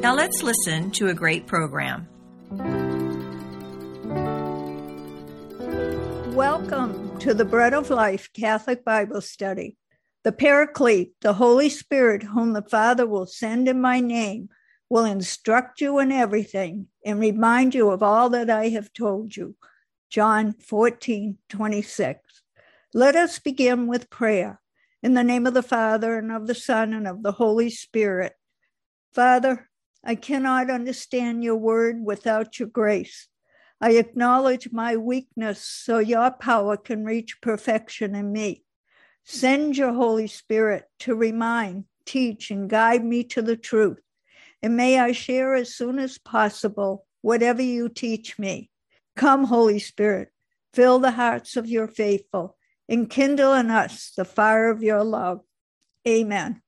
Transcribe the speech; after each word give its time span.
Now 0.00 0.14
let's 0.14 0.42
listen 0.42 0.90
to 0.92 1.08
a 1.08 1.14
great 1.14 1.46
program. 1.46 2.06
Welcome 6.34 7.18
to 7.20 7.34
the 7.34 7.44
Bread 7.44 7.74
of 7.74 7.90
Life 7.90 8.30
Catholic 8.32 8.84
Bible 8.84 9.20
Study. 9.20 9.76
The 10.22 10.32
Paraclete, 10.32 11.12
the 11.22 11.32
Holy 11.32 11.68
Spirit, 11.68 12.22
whom 12.22 12.52
the 12.52 12.62
Father 12.62 13.06
will 13.06 13.26
send 13.26 13.68
in 13.68 13.80
my 13.80 14.00
name, 14.00 14.48
will 14.88 15.04
instruct 15.04 15.80
you 15.80 15.98
in 15.98 16.12
everything 16.12 16.88
and 17.04 17.18
remind 17.18 17.74
you 17.74 17.90
of 17.90 18.02
all 18.02 18.28
that 18.30 18.50
I 18.50 18.68
have 18.68 18.92
told 18.92 19.34
you. 19.34 19.56
John 20.10 20.52
14, 20.52 21.38
26. 21.48 22.20
Let 22.94 23.16
us 23.16 23.38
begin 23.38 23.86
with 23.86 24.10
prayer. 24.10 24.60
In 25.02 25.14
the 25.14 25.24
name 25.24 25.46
of 25.46 25.54
the 25.54 25.62
Father, 25.62 26.18
and 26.18 26.32
of 26.32 26.46
the 26.46 26.54
Son, 26.54 26.92
and 26.92 27.06
of 27.06 27.22
the 27.22 27.32
Holy 27.32 27.70
Spirit. 27.70 28.34
Father, 29.12 29.68
I 30.04 30.14
cannot 30.14 30.70
understand 30.70 31.42
your 31.42 31.56
word 31.56 32.04
without 32.04 32.58
your 32.58 32.68
grace. 32.68 33.28
I 33.80 33.92
acknowledge 33.92 34.72
my 34.72 34.96
weakness 34.96 35.60
so 35.60 35.98
your 35.98 36.30
power 36.30 36.76
can 36.76 37.04
reach 37.04 37.40
perfection 37.40 38.14
in 38.14 38.32
me. 38.32 38.64
Send 39.24 39.76
your 39.76 39.92
Holy 39.92 40.28
Spirit 40.28 40.84
to 41.00 41.14
remind, 41.14 41.84
teach, 42.04 42.50
and 42.50 42.70
guide 42.70 43.04
me 43.04 43.24
to 43.24 43.42
the 43.42 43.56
truth. 43.56 44.00
And 44.62 44.76
may 44.76 44.98
I 44.98 45.12
share 45.12 45.54
as 45.54 45.74
soon 45.74 45.98
as 45.98 46.18
possible 46.18 47.06
whatever 47.20 47.60
you 47.60 47.88
teach 47.88 48.38
me. 48.38 48.70
Come, 49.16 49.44
Holy 49.44 49.78
Spirit, 49.78 50.28
fill 50.72 50.98
the 50.98 51.10
hearts 51.10 51.56
of 51.56 51.68
your 51.68 51.88
faithful 51.88 52.56
and 52.88 53.10
kindle 53.10 53.52
in 53.52 53.70
us 53.70 54.12
the 54.16 54.24
fire 54.24 54.70
of 54.70 54.82
your 54.82 55.02
love. 55.02 55.40
Amen. 56.06 56.62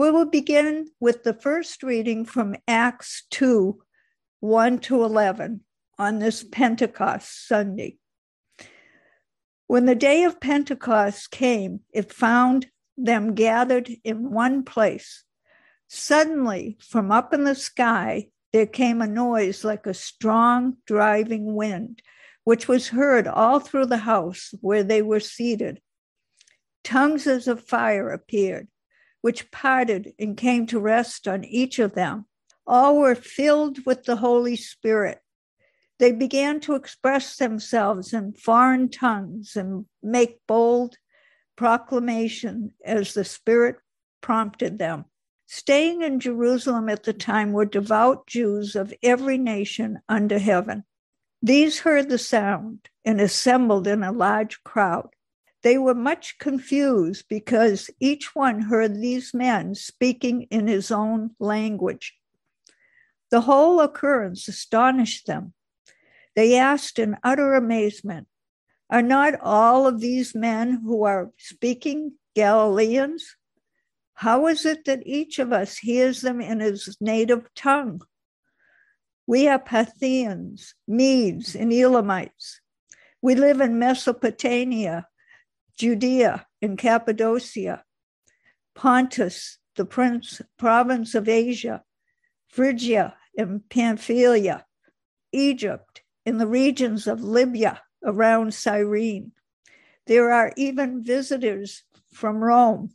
We 0.00 0.10
will 0.10 0.24
begin 0.24 0.88
with 0.98 1.24
the 1.24 1.34
first 1.34 1.82
reading 1.82 2.24
from 2.24 2.56
Acts 2.66 3.24
2 3.32 3.82
1 4.40 4.78
to 4.78 5.04
11 5.04 5.60
on 5.98 6.18
this 6.18 6.42
Pentecost 6.42 7.46
Sunday. 7.46 7.98
When 9.66 9.84
the 9.84 9.94
day 9.94 10.24
of 10.24 10.40
Pentecost 10.40 11.30
came, 11.30 11.80
it 11.92 12.14
found 12.14 12.68
them 12.96 13.34
gathered 13.34 13.90
in 14.02 14.30
one 14.30 14.62
place. 14.64 15.24
Suddenly, 15.86 16.78
from 16.80 17.12
up 17.12 17.34
in 17.34 17.44
the 17.44 17.54
sky, 17.54 18.28
there 18.54 18.64
came 18.64 19.02
a 19.02 19.06
noise 19.06 19.64
like 19.64 19.84
a 19.84 19.92
strong 19.92 20.78
driving 20.86 21.54
wind 21.54 22.00
which 22.44 22.66
was 22.66 22.88
heard 22.88 23.28
all 23.28 23.60
through 23.60 23.84
the 23.84 23.98
house 23.98 24.54
where 24.62 24.82
they 24.82 25.02
were 25.02 25.20
seated. 25.20 25.78
Tongues 26.84 27.26
as 27.26 27.46
of 27.46 27.62
fire 27.62 28.08
appeared, 28.08 28.66
which 29.20 29.50
parted 29.50 30.12
and 30.18 30.36
came 30.36 30.66
to 30.66 30.80
rest 30.80 31.28
on 31.28 31.44
each 31.44 31.78
of 31.78 31.94
them. 31.94 32.26
All 32.66 32.98
were 32.98 33.14
filled 33.14 33.84
with 33.84 34.04
the 34.04 34.16
Holy 34.16 34.56
Spirit. 34.56 35.20
They 35.98 36.12
began 36.12 36.60
to 36.60 36.74
express 36.74 37.36
themselves 37.36 38.12
in 38.12 38.32
foreign 38.32 38.88
tongues 38.88 39.56
and 39.56 39.84
make 40.02 40.40
bold 40.46 40.96
proclamation 41.56 42.72
as 42.84 43.12
the 43.12 43.24
Spirit 43.24 43.76
prompted 44.22 44.78
them. 44.78 45.04
Staying 45.46 46.02
in 46.02 46.20
Jerusalem 46.20 46.88
at 46.88 47.02
the 47.02 47.12
time 47.12 47.52
were 47.52 47.64
devout 47.64 48.26
Jews 48.26 48.76
of 48.76 48.94
every 49.02 49.36
nation 49.36 49.98
under 50.08 50.38
heaven. 50.38 50.84
These 51.42 51.80
heard 51.80 52.08
the 52.08 52.18
sound 52.18 52.88
and 53.04 53.20
assembled 53.20 53.86
in 53.86 54.02
a 54.02 54.12
large 54.12 54.62
crowd. 54.62 55.08
They 55.62 55.76
were 55.76 55.94
much 55.94 56.38
confused 56.38 57.26
because 57.28 57.90
each 58.00 58.34
one 58.34 58.62
heard 58.62 58.94
these 58.96 59.34
men 59.34 59.74
speaking 59.74 60.42
in 60.44 60.66
his 60.66 60.90
own 60.90 61.30
language. 61.38 62.14
The 63.30 63.42
whole 63.42 63.80
occurrence 63.80 64.48
astonished 64.48 65.26
them. 65.26 65.52
They 66.34 66.56
asked 66.56 66.98
in 66.98 67.18
utter 67.22 67.54
amazement 67.54 68.26
Are 68.88 69.02
not 69.02 69.34
all 69.40 69.86
of 69.86 70.00
these 70.00 70.34
men 70.34 70.80
who 70.84 71.04
are 71.04 71.30
speaking 71.36 72.12
Galileans? 72.34 73.36
How 74.14 74.46
is 74.46 74.64
it 74.66 74.84
that 74.86 75.06
each 75.06 75.38
of 75.38 75.52
us 75.52 75.78
hears 75.78 76.20
them 76.20 76.40
in 76.40 76.60
his 76.60 76.96
native 77.00 77.48
tongue? 77.54 78.02
We 79.26 79.46
are 79.48 79.58
Parthians, 79.58 80.74
Medes, 80.88 81.54
and 81.54 81.72
Elamites. 81.72 82.60
We 83.22 83.34
live 83.34 83.60
in 83.60 83.78
Mesopotamia, 83.78 85.06
Judea, 85.80 86.46
and 86.60 86.76
Cappadocia, 86.76 87.84
Pontus, 88.74 89.56
the 89.76 89.86
prince, 89.86 90.42
province 90.58 91.14
of 91.14 91.26
Asia, 91.26 91.82
Phrygia 92.50 93.16
and 93.38 93.66
Pamphylia, 93.70 94.66
Egypt, 95.32 96.02
in 96.26 96.36
the 96.36 96.46
regions 96.46 97.06
of 97.06 97.22
Libya 97.22 97.80
around 98.04 98.52
Cyrene. 98.52 99.32
There 100.06 100.30
are 100.30 100.52
even 100.58 101.02
visitors 101.02 101.82
from 102.12 102.44
Rome, 102.44 102.94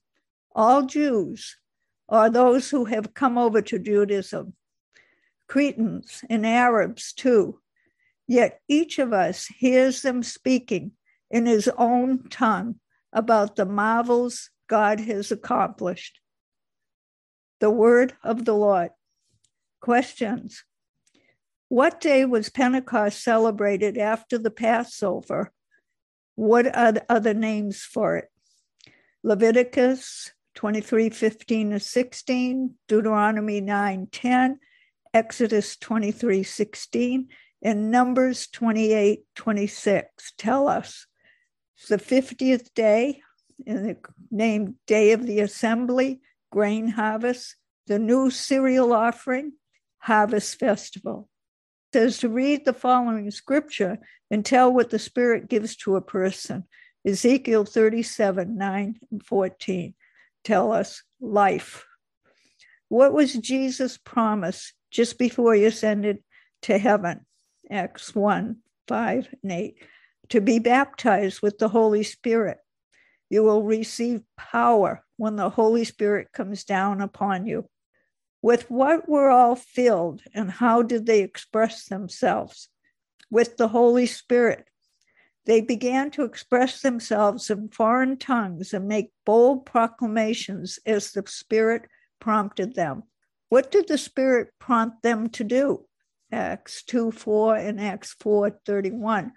all 0.54 0.84
Jews, 0.84 1.58
or 2.08 2.30
those 2.30 2.70
who 2.70 2.86
have 2.86 3.16
come 3.16 3.36
over 3.36 3.64
to 3.64 3.80
Judaism. 3.80 4.54
Cretans, 5.48 6.24
and 6.30 6.46
Arabs 6.46 7.14
too. 7.14 7.62
Yet 8.28 8.62
each 8.68 9.00
of 9.00 9.12
us 9.12 9.48
hears 9.48 10.04
them 10.04 10.22
speaking 10.22 10.92
in 11.36 11.46
his 11.46 11.70
own 11.78 12.24
tongue 12.30 12.76
about 13.12 13.58
the 13.58 13.66
marvels 13.66 14.52
God 14.70 15.02
has 15.02 15.34
accomplished. 15.34 16.22
The 17.60 17.70
word 17.70 18.14
of 18.24 18.46
the 18.46 18.54
Lord. 18.54 18.92
Questions 19.82 20.64
What 21.68 22.00
day 22.00 22.24
was 22.24 22.48
Pentecost 22.48 23.22
celebrated 23.22 23.98
after 23.98 24.38
the 24.38 24.50
Passover? 24.50 25.52
What 26.36 26.74
are 26.74 26.94
the 26.94 27.06
other 27.10 27.34
names 27.34 27.82
for 27.82 28.16
it? 28.16 28.32
Leviticus 29.22 30.32
23 30.54 31.10
15 31.10 31.72
to 31.72 31.80
16, 31.82 32.76
Deuteronomy 32.88 33.60
9 33.60 34.08
10, 34.10 34.60
Exodus 35.14 35.76
23 35.76 36.44
16 36.44 37.28
and 37.62 37.92
Numbers 37.92 38.48
28 38.48 39.26
26 39.36 40.34
tell 40.38 40.70
us 40.70 41.08
the 41.90 41.98
50th 41.98 42.74
day 42.74 43.22
in 43.66 43.84
the 43.84 43.98
named 44.32 44.76
Day 44.88 45.12
of 45.12 45.26
the 45.26 45.40
Assembly, 45.40 46.22
Grain 46.52 46.88
Harvest, 46.88 47.56
the 47.88 48.00
new 48.00 48.30
cereal 48.30 48.94
offering, 48.94 49.54
Harvest 50.00 50.60
Festival. 50.60 51.30
It 51.92 51.98
says 51.98 52.18
to 52.20 52.30
read 52.30 52.66
the 52.66 52.74
following 52.74 53.30
scripture 53.32 54.00
and 54.32 54.46
tell 54.46 54.72
what 54.72 54.90
the 54.90 55.00
Spirit 55.00 55.50
gives 55.50 55.76
to 55.78 55.96
a 55.96 56.02
person. 56.02 56.66
Ezekiel 57.06 57.66
37 57.66 58.58
9 58.58 59.00
and 59.12 59.26
14 59.26 59.94
tell 60.44 60.72
us 60.72 61.04
life. 61.20 61.86
What 62.90 63.14
was 63.14 63.34
Jesus' 63.34 63.98
promise 63.98 64.74
just 64.92 65.18
before 65.18 65.54
he 65.54 65.66
ascended 65.66 66.24
to 66.64 66.78
heaven, 66.78 67.26
Acts 67.70 68.16
1 68.16 68.58
5 68.88 69.28
and 69.44 69.52
8, 69.52 69.76
to 70.30 70.42
be 70.42 70.60
baptized 70.60 71.42
with 71.42 71.58
the 71.58 71.70
Holy 71.70 72.04
Spirit. 72.04 72.58
You 73.30 73.44
will 73.44 73.64
receive 73.64 74.22
power 74.38 75.04
when 75.18 75.36
the 75.36 75.50
Holy 75.50 75.84
Spirit 75.84 76.32
comes 76.32 76.64
down 76.64 77.02
upon 77.02 77.46
you. 77.46 77.70
With 78.42 78.70
what 78.70 79.10
were 79.10 79.30
all 79.30 79.56
filled, 79.56 80.22
and 80.34 80.52
how 80.52 80.84
did 80.84 81.06
they 81.06 81.22
express 81.22 81.86
themselves? 81.86 82.70
With 83.32 83.58
the 83.58 83.70
Holy 83.70 84.06
Spirit. 84.06 84.66
They 85.46 85.62
began 85.62 86.12
to 86.12 86.24
express 86.24 86.82
themselves 86.82 87.50
in 87.50 87.70
foreign 87.70 88.18
tongues 88.18 88.74
and 88.74 88.88
make 88.88 89.12
bold 89.26 89.66
proclamations 89.66 90.80
as 90.86 91.12
the 91.12 91.24
Spirit 91.28 91.88
prompted 92.20 92.76
them. 92.76 93.04
What 93.50 93.72
did 93.72 93.88
the 93.88 93.98
Spirit 93.98 94.50
prompt 94.60 95.04
them 95.04 95.30
to 95.30 95.44
do? 95.44 95.86
Acts 96.36 96.84
2 96.84 97.12
4 97.12 97.56
and 97.56 97.80
Acts 97.80 98.16
4 98.20 98.60
31. 98.66 99.32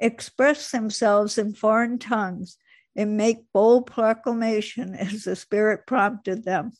Express 0.00 0.70
themselves 0.70 1.36
in 1.36 1.54
foreign 1.54 1.98
tongues 1.98 2.56
and 2.94 3.16
make 3.16 3.52
bold 3.52 3.86
proclamation 3.86 4.94
as 4.94 5.24
the 5.24 5.36
Spirit 5.36 5.86
prompted 5.86 6.44
them. 6.44 6.72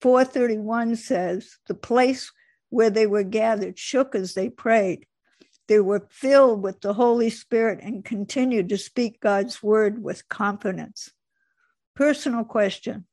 431 0.00 0.96
says, 0.96 1.56
The 1.66 1.74
place 1.74 2.32
where 2.70 2.90
they 2.90 3.06
were 3.06 3.22
gathered 3.22 3.78
shook 3.78 4.14
as 4.14 4.34
they 4.34 4.48
prayed. 4.48 5.06
They 5.66 5.80
were 5.80 6.08
filled 6.10 6.62
with 6.62 6.80
the 6.80 6.94
Holy 6.94 7.30
Spirit 7.30 7.80
and 7.82 8.04
continued 8.04 8.70
to 8.70 8.78
speak 8.78 9.20
God's 9.20 9.62
word 9.62 10.02
with 10.02 10.28
confidence. 10.28 11.10
Personal 11.94 12.44
question 12.44 13.06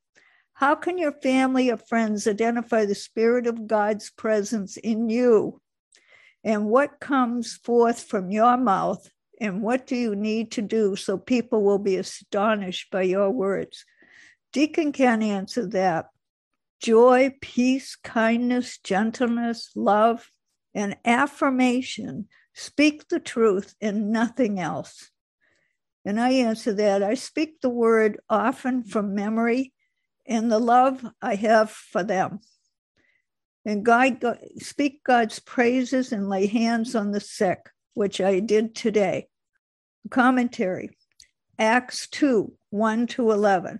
How 0.55 0.75
Ken 0.75 0.97
your 0.97 1.11
family 1.11 1.69
or 1.69 1.75
friends 1.75 2.25
identify 2.25 2.85
the 2.85 2.95
Spirit 2.95 3.45
of 3.45 3.67
God's 3.67 4.09
presence 4.09 4.77
in 4.77 5.09
you? 5.09 5.61
And 6.45 6.67
what 6.67 7.01
comes 7.01 7.57
forth 7.57 8.01
from 8.01 8.31
your 8.31 8.55
mouth? 8.55 9.05
And 9.41 9.61
what 9.61 9.85
do 9.85 9.97
you 9.97 10.15
need 10.15 10.51
to 10.51 10.61
do 10.61 10.95
so 10.95 11.17
people 11.17 11.61
will 11.61 11.77
be 11.77 11.97
astonished 11.97 12.89
by 12.89 13.01
your 13.01 13.31
words? 13.31 13.83
Deacon 14.53 14.93
can 14.93 15.21
answer 15.21 15.67
that 15.71 16.05
joy, 16.81 17.35
peace, 17.41 17.97
kindness, 17.97 18.77
gentleness, 18.77 19.71
love, 19.75 20.31
and 20.73 20.95
affirmation 21.03 22.29
speak 22.53 23.09
the 23.09 23.19
truth 23.19 23.75
and 23.81 24.09
nothing 24.09 24.61
else. 24.61 25.11
And 26.05 26.17
I 26.17 26.29
answer 26.29 26.71
that 26.75 27.03
I 27.03 27.15
speak 27.15 27.59
the 27.59 27.69
word 27.69 28.21
often 28.29 28.85
from 28.85 29.15
memory 29.15 29.73
and 30.25 30.51
the 30.51 30.59
love 30.59 31.05
I 31.21 31.35
have 31.35 31.69
for 31.69 32.03
them. 32.03 32.39
And 33.65 33.83
God, 33.83 34.21
speak 34.57 35.03
God's 35.03 35.39
praises 35.39 36.11
and 36.11 36.29
lay 36.29 36.45
hands 36.45 36.95
on 36.95 37.11
the 37.11 37.19
sick, 37.19 37.69
which 37.93 38.21
I 38.21 38.39
did 38.39 38.75
today. 38.75 39.27
Commentary 40.11 40.95
Acts 41.57 42.07
2 42.07 42.53
1 42.69 43.07
to 43.07 43.31
11. 43.31 43.79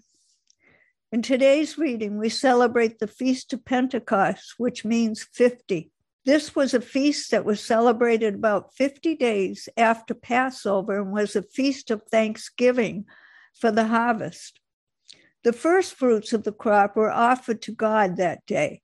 In 1.12 1.22
today's 1.22 1.78
reading, 1.78 2.18
we 2.18 2.30
celebrate 2.30 3.00
the 3.00 3.08
Feast 3.08 3.54
of 3.54 3.64
Pentecost, 3.64 4.56
which 4.58 4.84
means 4.84 5.24
50. 5.34 5.92
This 6.26 6.56
was 6.56 6.74
a 6.74 6.82
feast 6.82 7.30
that 7.30 7.46
was 7.46 7.64
celebrated 7.64 8.34
about 8.34 8.74
50 8.74 9.16
days 9.16 9.70
after 9.78 10.16
Passover 10.16 11.00
and 11.00 11.12
was 11.12 11.36
a 11.36 11.44
feast 11.44 11.92
of 11.92 12.02
thanksgiving 12.10 13.06
for 13.54 13.72
the 13.72 13.86
harvest. 13.86 14.60
The 15.46 15.54
first 15.54 15.94
fruits 15.94 16.34
of 16.34 16.44
the 16.44 16.52
crop 16.52 16.96
were 16.96 17.12
offered 17.12 17.62
to 17.62 17.72
God 17.72 18.18
that 18.18 18.44
day. 18.48 18.82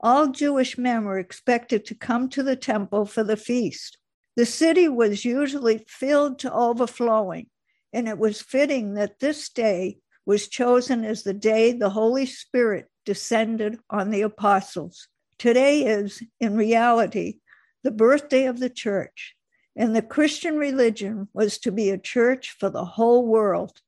All 0.00 0.28
Jewish 0.28 0.76
men 0.76 1.06
were 1.06 1.18
expected 1.18 1.86
to 1.86 1.94
come 1.94 2.28
to 2.28 2.42
the 2.42 2.56
temple 2.56 3.06
for 3.06 3.24
the 3.24 3.38
feast. 3.38 3.96
The 4.36 4.44
city 4.44 4.86
was 4.86 5.24
usually 5.24 5.86
filled 5.88 6.40
to 6.40 6.52
overflowing, 6.52 7.46
and 7.90 8.06
it 8.06 8.18
was 8.18 8.42
fitting 8.42 8.94
that 8.94 9.18
this 9.20 9.48
day 9.48 9.96
was 10.26 10.48
chosen 10.48 11.06
as 11.06 11.22
the 11.22 11.32
day 11.32 11.72
the 11.72 11.88
Holy 11.88 12.26
Spirit 12.26 12.90
descended 13.06 13.78
on 13.88 14.10
the 14.10 14.20
apostles. 14.20 15.08
Today 15.38 15.86
is, 15.86 16.22
in 16.38 16.54
reality, 16.54 17.38
the 17.82 17.92
birthday 17.92 18.44
of 18.44 18.60
the 18.60 18.68
church, 18.68 19.34
and 19.74 19.96
the 19.96 20.02
Christian 20.02 20.58
religion 20.58 21.28
was 21.32 21.56
to 21.60 21.72
be 21.72 21.88
a 21.88 21.96
church 21.96 22.54
for 22.60 22.68
the 22.68 22.84
whole 22.84 23.24
world. 23.26 23.80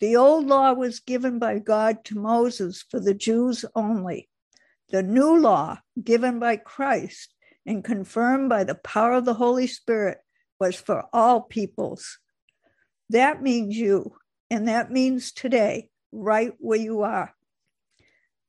The 0.00 0.16
old 0.16 0.46
law 0.46 0.72
was 0.72 1.00
given 1.00 1.38
by 1.38 1.58
God 1.58 2.04
to 2.06 2.18
Moses 2.18 2.82
for 2.90 2.98
the 2.98 3.14
Jews 3.14 3.66
only. 3.74 4.30
The 4.88 5.02
new 5.02 5.38
law, 5.38 5.78
given 6.02 6.38
by 6.38 6.56
Christ 6.56 7.34
and 7.66 7.84
confirmed 7.84 8.48
by 8.48 8.64
the 8.64 8.74
power 8.74 9.12
of 9.12 9.26
the 9.26 9.34
Holy 9.34 9.66
Spirit, 9.66 10.18
was 10.58 10.76
for 10.76 11.04
all 11.12 11.42
peoples. 11.42 12.18
That 13.10 13.42
means 13.42 13.76
you, 13.76 14.16
and 14.50 14.68
that 14.68 14.90
means 14.90 15.32
today, 15.32 15.90
right 16.12 16.52
where 16.58 16.78
you 16.78 17.02
are. 17.02 17.34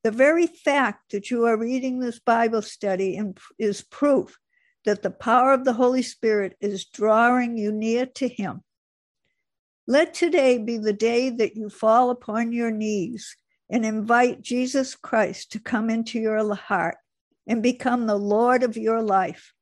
The 0.03 0.11
very 0.11 0.47
fact 0.47 1.11
that 1.11 1.29
you 1.29 1.45
are 1.45 1.57
reading 1.57 1.99
this 1.99 2.19
Bible 2.19 2.61
study 2.61 3.21
is 3.59 3.81
proof 3.81 4.37
that 4.85 5.03
the 5.03 5.11
power 5.11 5.53
of 5.53 5.65
the 5.65 5.73
Holy 5.73 6.01
Spirit 6.01 6.55
is 6.59 6.85
drawing 6.85 7.57
you 7.57 7.71
near 7.71 8.05
to 8.05 8.27
Him. 8.27 8.63
Let 9.87 10.13
today 10.13 10.57
be 10.57 10.77
the 10.77 10.93
day 10.93 11.29
that 11.29 11.55
you 11.55 11.69
fall 11.69 12.11
upon 12.11 12.53
your 12.53 12.71
knees 12.71 13.35
and 13.69 13.85
invite 13.85 14.41
Jesus 14.41 14.95
Christ 14.95 15.51
to 15.53 15.59
come 15.59 15.89
into 15.89 16.19
your 16.19 16.53
heart 16.53 16.97
and 17.47 17.63
become 17.63 18.05
the 18.05 18.17
Lord 18.17 18.63
of 18.63 18.77
your 18.77 19.01
life. 19.01 19.53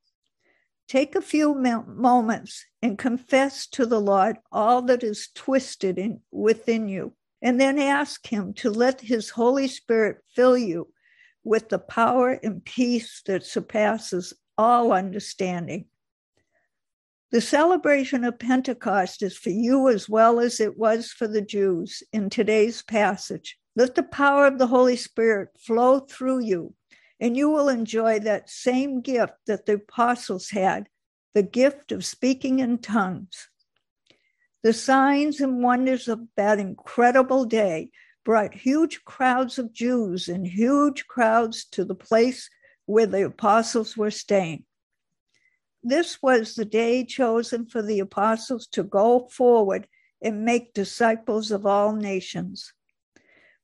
Take 0.87 1.15
a 1.15 1.21
few 1.21 1.53
moments 1.53 2.65
and 2.81 2.97
confess 2.97 3.67
to 3.67 3.85
the 3.85 4.01
Lord 4.01 4.37
all 4.51 4.81
that 4.83 5.03
is 5.03 5.29
twisted 5.35 5.97
in, 5.97 6.19
within 6.31 6.89
you, 6.89 7.13
and 7.41 7.61
then 7.61 7.77
ask 7.79 8.27
Him 8.27 8.53
to 8.55 8.71
let 8.71 8.99
His 8.99 9.29
Holy 9.29 9.67
Spirit 9.67 10.17
fill 10.35 10.57
you 10.57 10.91
with 11.43 11.69
the 11.69 11.79
power 11.79 12.31
and 12.43 12.65
peace 12.65 13.21
that 13.27 13.45
surpasses 13.45 14.33
all 14.57 14.91
understanding. 14.91 15.85
The 17.31 17.41
celebration 17.41 18.23
of 18.23 18.39
Pentecost 18.39 19.21
is 19.21 19.37
for 19.37 19.51
you 19.51 19.87
as 19.87 20.09
well 20.09 20.39
as 20.39 20.59
it 20.59 20.77
was 20.77 21.11
for 21.11 21.27
the 21.27 21.41
Jews 21.41 22.01
in 22.11 22.29
today's 22.29 22.81
passage. 22.81 23.59
Let 23.75 23.93
the 23.93 24.03
power 24.03 24.47
of 24.47 24.57
the 24.57 24.67
Holy 24.67 24.95
Spirit 24.95 25.49
flow 25.59 25.99
through 25.99 26.39
you 26.39 26.73
and 27.19 27.37
you 27.37 27.49
will 27.49 27.69
enjoy 27.69 28.19
that 28.19 28.49
same 28.49 29.01
gift 29.01 29.33
that 29.45 29.65
the 29.65 29.73
apostles 29.73 30.49
had 30.49 30.87
the 31.35 31.43
gift 31.43 31.91
of 31.91 32.03
speaking 32.03 32.59
in 32.59 32.79
tongues. 32.79 33.49
The 34.63 34.73
signs 34.73 35.39
and 35.39 35.61
wonders 35.61 36.07
of 36.07 36.21
that 36.35 36.59
incredible 36.59 37.45
day 37.45 37.91
brought 38.25 38.53
huge 38.53 39.03
crowds 39.05 39.59
of 39.59 39.71
Jews 39.71 40.27
and 40.27 40.47
huge 40.47 41.05
crowds 41.07 41.65
to 41.71 41.85
the 41.85 41.95
place 41.95 42.49
where 42.85 43.05
the 43.05 43.25
apostles 43.25 43.95
were 43.95 44.11
staying. 44.11 44.65
This 45.89 46.21
was 46.21 46.53
the 46.53 46.65
day 46.65 47.03
chosen 47.03 47.65
for 47.65 47.81
the 47.81 47.99
apostles 47.99 48.67
to 48.73 48.83
go 48.83 49.27
forward 49.31 49.87
and 50.21 50.45
make 50.45 50.75
disciples 50.75 51.49
of 51.49 51.65
all 51.65 51.95
nations. 51.95 52.73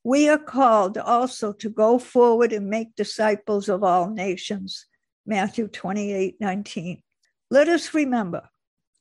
We 0.04 0.28
are 0.30 0.40
called 0.40 0.98
also 0.98 1.54
to 1.54 1.70
go 1.70 2.00
forward 2.00 2.52
and 2.52 2.68
make 2.68 2.96
disciples 2.96 3.70
of 3.70 3.84
all 3.84 4.10
nations. 4.10 4.88
Matthew 5.28 5.68
28 5.68 6.38
19. 6.42 7.04
Let 7.52 7.70
us 7.70 7.94
remember 7.94 8.50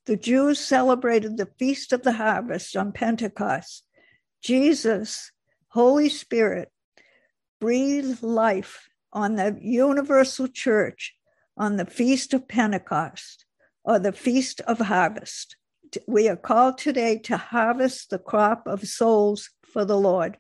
the 0.04 0.18
Jews 0.18 0.60
celebrated 0.60 1.38
the 1.38 1.48
Feast 1.58 1.94
of 1.94 2.02
the 2.02 2.12
Harvest 2.12 2.76
on 2.76 2.92
Pentecost. 2.92 3.86
Jesus, 4.42 5.32
Holy 5.68 6.10
Spirit, 6.10 6.70
breathed 7.58 8.22
life 8.22 8.86
on 9.14 9.36
the 9.36 9.56
universal 9.62 10.46
church 10.46 11.13
on 11.56 11.76
the 11.76 11.86
Feast 11.86 12.34
of 12.34 12.48
Pentecost 12.48 13.44
or 13.84 13.98
the 13.98 14.12
Feast 14.12 14.60
of 14.62 14.78
Harvest. 14.78 15.56
We 16.06 16.28
are 16.28 16.36
called 16.36 16.78
today 16.78 17.18
to 17.18 17.36
harvest 17.36 18.10
the 18.10 18.18
crop 18.18 18.66
of 18.66 18.88
souls 18.88 19.50
for 19.62 19.84
the 19.84 19.98
Lord. 19.98 20.38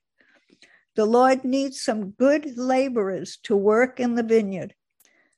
The 0.96 1.04
Lord 1.04 1.44
needs 1.44 1.80
some 1.80 2.10
good 2.10 2.56
laborers 2.56 3.36
to 3.44 3.56
work 3.56 4.00
in 4.00 4.14
the 4.14 4.22
vineyard. 4.22 4.74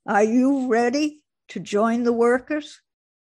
Are 0.06 0.23
you 0.25 0.68
ready 0.68 1.23
to 1.49 1.61
join 1.61 2.04
the 2.04 2.12
workers? 2.12 2.80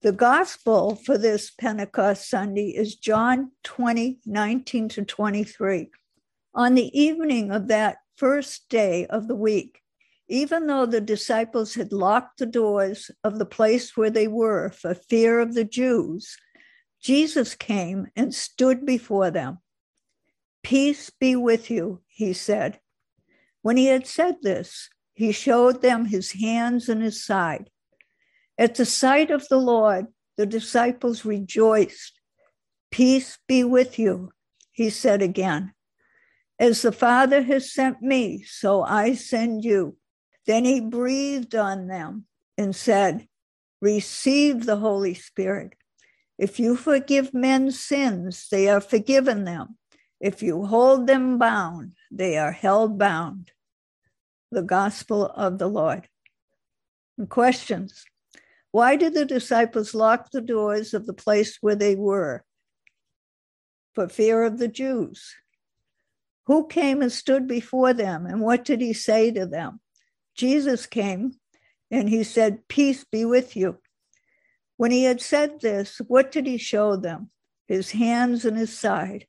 The 0.02 0.12
gospel 0.12 0.94
for 0.94 1.18
this 1.18 1.50
Pentecost 1.50 2.28
Sunday 2.28 2.68
is 2.68 2.94
John 2.94 3.50
20, 3.64 4.20
19 4.24 4.88
to 4.90 5.04
23. 5.04 5.90
On 6.54 6.74
the 6.74 6.98
evening 6.98 7.50
of 7.50 7.68
that 7.68 7.98
first 8.16 8.68
day 8.68 9.06
of 9.06 9.26
the 9.26 9.34
week, 9.34 9.80
even 10.28 10.66
though 10.66 10.86
the 10.86 11.00
disciples 11.00 11.74
had 11.74 11.92
locked 11.92 12.38
the 12.38 12.46
doors 12.46 13.10
of 13.24 13.38
the 13.38 13.46
place 13.46 13.96
where 13.96 14.10
they 14.10 14.28
were 14.28 14.70
for 14.70 14.94
fear 14.94 15.40
of 15.40 15.54
the 15.54 15.64
Jews, 15.64 16.36
Jesus 17.00 17.54
came 17.54 18.08
and 18.14 18.34
stood 18.34 18.84
before 18.84 19.30
them. 19.30 19.58
Peace 20.62 21.10
be 21.10 21.34
with 21.34 21.70
you, 21.70 22.02
he 22.08 22.32
said. 22.32 22.80
When 23.62 23.76
he 23.76 23.86
had 23.86 24.06
said 24.06 24.36
this, 24.42 24.90
he 25.14 25.32
showed 25.32 25.80
them 25.80 26.06
his 26.06 26.32
hands 26.32 26.88
and 26.88 27.02
his 27.02 27.24
side. 27.24 27.70
At 28.58 28.74
the 28.74 28.84
sight 28.84 29.30
of 29.30 29.48
the 29.48 29.58
Lord, 29.58 30.08
the 30.36 30.46
disciples 30.46 31.24
rejoiced. 31.24 32.20
Peace 32.90 33.38
be 33.46 33.64
with 33.64 33.98
you, 33.98 34.32
he 34.72 34.90
said 34.90 35.22
again. 35.22 35.72
As 36.58 36.82
the 36.82 36.92
Father 36.92 37.42
has 37.42 37.72
sent 37.72 38.02
me, 38.02 38.42
so 38.42 38.82
I 38.82 39.14
send 39.14 39.64
you. 39.64 39.96
Then 40.48 40.64
he 40.64 40.80
breathed 40.80 41.54
on 41.54 41.88
them 41.88 42.24
and 42.56 42.74
said, 42.74 43.28
Receive 43.82 44.64
the 44.64 44.76
Holy 44.76 45.12
Spirit. 45.12 45.74
If 46.38 46.58
you 46.58 46.74
forgive 46.74 47.34
men's 47.34 47.78
sins, 47.78 48.48
they 48.50 48.66
are 48.70 48.80
forgiven 48.80 49.44
them. 49.44 49.76
If 50.20 50.42
you 50.42 50.64
hold 50.64 51.06
them 51.06 51.38
bound, 51.38 51.92
they 52.10 52.38
are 52.38 52.52
held 52.52 52.98
bound. 52.98 53.52
The 54.50 54.62
gospel 54.62 55.26
of 55.26 55.58
the 55.58 55.68
Lord. 55.68 56.08
And 57.18 57.28
questions 57.28 58.06
Why 58.70 58.96
did 58.96 59.12
the 59.12 59.26
disciples 59.26 59.94
lock 59.94 60.30
the 60.30 60.40
doors 60.40 60.94
of 60.94 61.04
the 61.04 61.12
place 61.12 61.58
where 61.60 61.76
they 61.76 61.94
were? 61.94 62.42
For 63.94 64.08
fear 64.08 64.44
of 64.44 64.58
the 64.58 64.68
Jews. 64.68 65.34
Who 66.46 66.66
came 66.68 67.02
and 67.02 67.12
stood 67.12 67.46
before 67.46 67.92
them, 67.92 68.24
and 68.24 68.40
what 68.40 68.64
did 68.64 68.80
he 68.80 68.94
say 68.94 69.30
to 69.32 69.44
them? 69.44 69.80
Jesus 70.38 70.86
came 70.86 71.32
And 71.90 72.08
he 72.08 72.22
said, 72.22 72.68
Peace 72.68 73.04
be 73.04 73.24
with 73.24 73.56
you. 73.56 73.78
When 74.76 74.90
he 74.90 75.04
had 75.04 75.20
said 75.20 75.60
this, 75.60 76.00
what 76.06 76.30
did 76.30 76.46
he 76.46 76.56
show 76.56 76.96
them? 76.96 77.30
His 77.66 77.90
hands 77.90 78.44
and 78.44 78.56
his 78.56 78.78
side. 78.78 79.26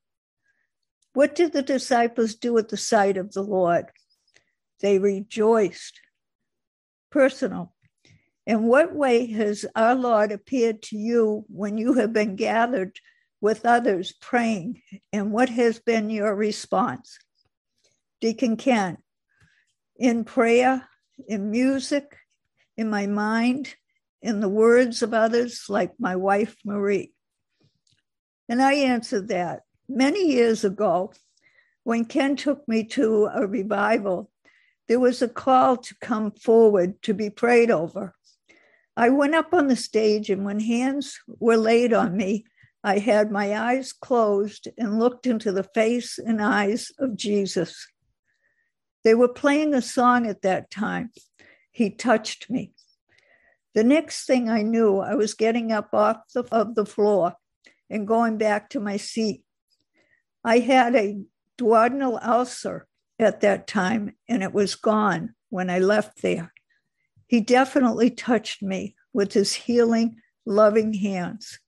What 1.13 1.36
did 1.36 1.54
the 1.54 1.63
disciples 1.63 2.36
do 2.36 2.58
at 2.58 2.70
the 2.70 2.78
sight 2.78 3.18
of 3.18 3.34
the 3.34 3.42
Lord? 3.42 3.86
They 4.80 5.00
rejoiced. 5.00 6.00
Personal. 7.10 7.74
In 8.46 8.63
what 8.63 8.94
way 8.94 9.25
has 9.28 9.66
our 9.75 9.96
Lord 9.96 10.32
appeared 10.32 10.82
to 10.84 10.98
you 10.98 11.46
when 11.48 11.78
you 11.78 11.94
have 11.94 12.13
been 12.13 12.36
gathered 12.36 13.00
with 13.42 13.66
others 13.66 14.13
praying? 14.22 14.82
And 15.12 15.32
what 15.32 15.50
has 15.50 15.80
been 15.80 16.10
your 16.10 16.36
response? 16.36 17.18
Deacon 18.22 18.58
Ken, 18.58 18.98
in 19.98 20.24
prayer, 20.25 20.88
in 21.28 21.52
music, 21.52 22.16
in 22.78 22.90
my 22.90 23.08
mind, 23.08 23.76
in 24.22 24.40
the 24.40 24.50
words 24.50 25.02
of 25.02 25.14
others, 25.14 25.66
like 25.70 25.94
my 26.00 26.16
wife 26.16 26.56
Marie. 26.66 27.14
And 28.48 28.62
I 28.62 28.74
answered 28.74 29.28
that 29.30 29.62
many 29.88 30.32
years 30.32 30.64
ago 30.64 31.14
when 31.84 32.06
Ken 32.06 32.36
took 32.36 32.68
me 32.68 32.84
to 32.84 33.30
a 33.34 33.48
revival. 33.48 34.30
There 34.88 35.00
was 35.00 35.22
a 35.22 35.30
call 35.30 35.78
to 35.78 35.96
come 36.02 36.32
forward 36.32 37.02
to 37.04 37.14
be 37.14 37.30
prayed 37.30 37.72
over. 37.72 38.16
I 38.98 39.10
went 39.10 39.36
up 39.36 39.54
on 39.54 39.68
the 39.68 39.76
stage, 39.76 40.30
and 40.30 40.44
when 40.44 40.60
hands 40.60 41.20
were 41.40 41.58
laid 41.58 41.94
on 41.94 42.18
me, 42.18 42.46
I 42.84 42.98
had 42.98 43.32
my 43.32 43.58
eyes 43.58 43.94
closed 43.94 44.68
and 44.78 45.00
looked 45.00 45.26
into 45.26 45.52
the 45.52 45.64
face 45.64 46.18
and 46.18 46.42
eyes 46.42 46.92
of 47.00 47.16
Jesus. 47.16 47.88
They 49.03 49.15
were 49.15 49.29
playing 49.29 49.74
a 49.74 49.82
song 49.82 50.27
at 50.27 50.41
that 50.41 50.70
time. 50.70 51.12
He 51.72 51.89
touched 51.89 52.50
me. 52.50 52.74
The 53.74 53.84
next 53.84 54.25
thing 54.25 54.50
I 54.50 54.62
knew, 54.62 54.98
I 54.98 55.15
was 55.15 55.34
getting 55.34 55.72
up 55.72 55.94
off 55.94 56.18
the, 56.34 56.44
of 56.51 56.75
the 56.75 56.86
floor 56.86 57.36
and 57.89 58.08
going 58.08 58.38
back 58.38 58.70
to 58.72 58.79
my 58.79 58.98
seat. 58.98 59.44
I 60.44 60.60
had 60.60 60.96
a 60.96 61.22
duodenal 61.58 62.20
ulcer 62.25 62.88
at 63.18 63.41
that 63.41 63.68
time, 63.68 64.15
and 64.27 64.44
it 64.44 64.53
was 64.53 64.75
gone 64.75 65.36
when 65.50 65.70
I 65.70 65.79
left 65.79 66.22
there. 66.22 66.53
He 67.27 67.41
definitely 67.41 68.10
touched 68.10 68.63
me 68.63 68.96
with 69.13 69.34
his 69.34 69.53
healing, 69.53 70.18
loving 70.46 70.94
hands. 70.94 71.60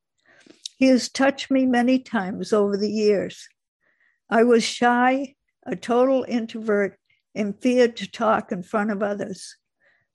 He 0.77 0.87
has 0.87 1.09
touched 1.09 1.51
me 1.51 1.65
many 1.65 1.99
times 1.99 2.51
over 2.51 2.77
the 2.77 2.89
years. 2.89 3.47
I 4.29 4.43
was 4.43 4.63
shy, 4.63 5.35
a 5.65 5.75
total 5.75 6.25
introvert, 6.27 6.97
and 7.35 7.59
feared 7.59 7.95
to 7.97 8.09
talk 8.09 8.51
in 8.51 8.63
front 8.63 8.91
of 8.91 9.01
others. 9.01 9.55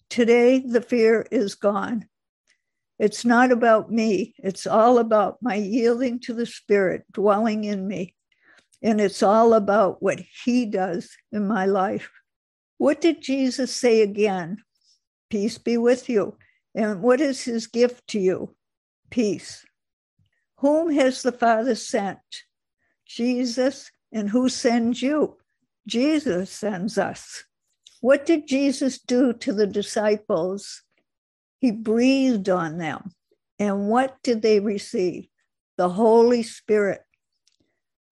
Today, 0.09 0.61
the 0.61 0.81
fear 0.81 1.27
is 1.31 1.55
gone. 1.55 2.07
It's 2.99 3.25
not 3.25 3.53
about 3.53 3.91
me, 3.91 4.35
it's 4.39 4.67
all 4.67 4.99
about 4.99 5.39
my 5.43 5.57
yielding 5.57 6.19
to 6.21 6.35
the 6.35 6.47
Spirit 6.47 7.05
dwelling 7.13 7.65
in 7.65 7.87
me. 7.87 8.15
And 8.83 9.01
it's 9.01 9.23
all 9.23 9.55
about 9.55 10.03
what 10.03 10.21
He 10.45 10.67
does 10.67 11.11
in 11.33 11.47
my 11.47 11.67
life. 11.67 12.11
What 12.79 13.01
did 13.01 13.23
Jesus 13.23 13.75
say 13.75 14.03
again? 14.03 14.59
Peace 15.31 15.59
be 15.59 15.77
with 15.77 16.09
you. 16.09 16.37
And 16.75 17.03
what 17.03 17.21
is 17.21 17.45
His 17.45 17.67
gift 17.67 18.07
to 18.09 18.21
you? 18.21 18.55
Peace. 19.11 19.65
Whom 20.59 20.91
has 20.93 21.23
the 21.23 21.33
Father 21.33 21.75
sent? 21.75 22.19
Jesus. 23.07 23.91
And 24.13 24.31
who 24.31 24.49
sends 24.49 25.03
you? 25.03 25.37
Jesus 25.87 26.51
sends 26.51 26.99
us. 26.99 27.45
What 28.01 28.27
did 28.27 28.47
Jesus 28.47 28.99
do 28.99 29.33
to 29.35 29.53
the 29.53 29.67
disciples? 29.67 30.83
He 31.59 31.71
breathed 31.71 32.49
on 32.49 32.79
them. 32.79 33.13
And 33.59 33.89
what 33.89 34.17
did 34.23 34.43
they 34.43 34.61
receive? 34.61 35.29
The 35.77 35.89
Holy 35.91 36.43
Spirit. 36.43 37.03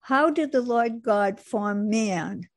How 0.01 0.29
did 0.29 0.51
the 0.51 0.61
Lord 0.61 1.03
God 1.03 1.39
form 1.39 1.89
man? 1.89 2.47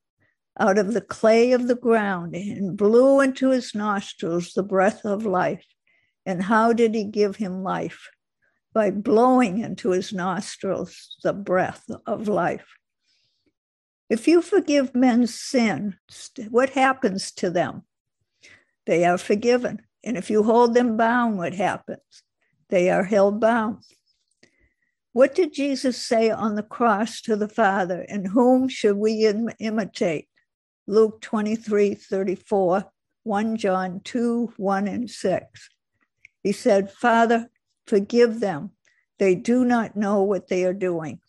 Out 0.58 0.78
of 0.78 0.92
the 0.92 1.00
clay 1.00 1.52
of 1.52 1.68
the 1.68 1.76
ground 1.76 2.34
and 2.34 2.76
blew 2.76 3.20
into 3.20 3.50
his 3.50 3.74
nostrils 3.74 4.52
the 4.54 4.62
breath 4.62 5.04
of 5.04 5.24
life. 5.24 5.64
And 6.26 6.42
how 6.42 6.72
did 6.72 6.94
he 6.94 7.04
give 7.04 7.36
him 7.36 7.62
life? 7.62 8.08
By 8.72 8.90
blowing 8.90 9.58
into 9.58 9.90
his 9.90 10.12
nostrils 10.12 11.16
the 11.22 11.32
breath 11.32 11.84
of 12.06 12.28
life. 12.28 12.66
If 14.08 14.26
you 14.26 14.40
forgive 14.40 14.94
men's 14.94 15.38
sin, 15.38 15.96
what 16.48 16.70
happens 16.70 17.30
to 17.32 17.50
them? 17.50 17.82
They 18.86 19.04
are 19.04 19.18
forgiven. 19.18 19.82
And 20.02 20.16
if 20.16 20.30
you 20.30 20.42
hold 20.42 20.74
them 20.74 20.96
bound, 20.96 21.36
what 21.36 21.52
happens? 21.52 22.22
They 22.70 22.88
are 22.88 23.04
held 23.04 23.40
bound. 23.40 23.84
What 25.12 25.34
did 25.34 25.52
Jesus 25.52 26.00
say 26.00 26.30
on 26.30 26.54
the 26.54 26.62
cross 26.62 27.20
to 27.22 27.36
the 27.36 27.48
Father? 27.48 28.06
And 28.08 28.28
whom 28.28 28.68
should 28.68 28.96
we 28.96 29.26
Im- 29.26 29.50
imitate? 29.58 30.28
Luke 30.86 31.20
23 31.20 31.94
34, 31.94 32.84
1 33.24 33.56
John 33.58 34.00
2 34.04 34.54
1 34.56 34.88
and 34.88 35.10
6. 35.10 35.68
He 36.42 36.52
said, 36.52 36.90
Father, 36.90 37.50
forgive 37.86 38.40
them. 38.40 38.70
They 39.18 39.34
do 39.34 39.66
not 39.66 39.96
know 39.96 40.22
what 40.22 40.48
they 40.48 40.64
are 40.64 40.72
doing 40.72 41.20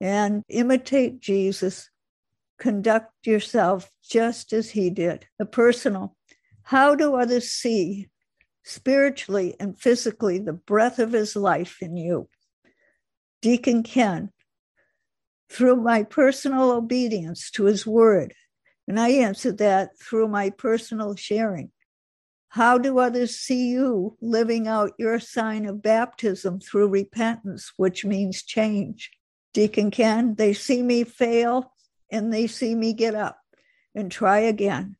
and 0.00 0.42
imitate 0.48 1.20
Jesus. 1.20 1.90
Conduct 2.58 3.12
yourself 3.24 3.90
just 4.02 4.52
as 4.52 4.70
he 4.70 4.90
did. 4.90 5.26
The 5.38 5.46
personal. 5.46 6.16
How 6.62 6.94
do 6.94 7.14
others 7.14 7.50
see 7.50 8.08
spiritually 8.64 9.56
and 9.58 9.78
physically 9.78 10.38
the 10.38 10.52
breath 10.52 10.98
of 10.98 11.12
his 11.12 11.36
life 11.36 11.78
in 11.80 11.96
you? 11.96 12.28
Deacon 13.40 13.82
Ken, 13.82 14.30
through 15.48 15.76
my 15.76 16.02
personal 16.02 16.72
obedience 16.72 17.50
to 17.52 17.64
his 17.64 17.86
word. 17.86 18.34
And 18.86 18.98
I 18.98 19.10
answered 19.10 19.58
that 19.58 19.98
through 19.98 20.28
my 20.28 20.50
personal 20.50 21.14
sharing. 21.14 21.70
How 22.48 22.78
do 22.78 22.98
others 22.98 23.36
see 23.36 23.68
you 23.68 24.16
living 24.20 24.66
out 24.66 24.94
your 24.98 25.20
sign 25.20 25.66
of 25.66 25.82
baptism 25.82 26.60
through 26.60 26.88
repentance, 26.88 27.72
which 27.76 28.04
means 28.04 28.42
change? 28.42 29.10
Deacon 29.58 29.90
Ken, 29.90 30.36
they 30.36 30.52
see 30.52 30.84
me 30.84 31.02
fail 31.02 31.72
and 32.12 32.32
they 32.32 32.46
see 32.46 32.76
me 32.76 32.92
get 32.92 33.16
up 33.16 33.40
and 33.92 34.08
try 34.08 34.38
again 34.38 34.94